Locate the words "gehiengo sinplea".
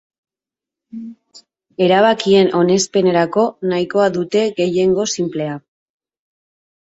4.61-5.59